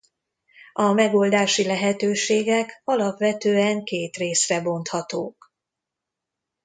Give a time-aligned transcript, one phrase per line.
[0.73, 5.53] A megoldási lehetőségek alapvetően két részre bonthatók.